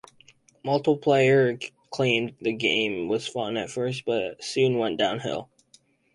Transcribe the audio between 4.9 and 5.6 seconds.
downhill.